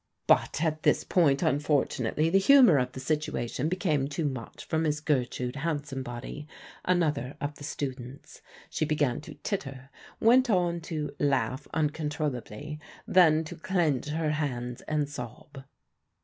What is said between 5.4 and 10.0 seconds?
Hansombody, another of the students. She began to titter,